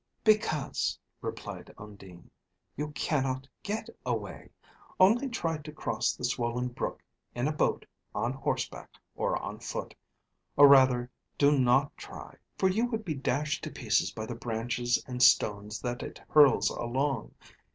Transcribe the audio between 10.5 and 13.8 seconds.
Or rather, do not try, for you would be dashed to